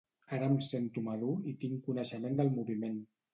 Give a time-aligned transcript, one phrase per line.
[0.35, 2.99] Ara em sento madur i tinc coneixement del moviment.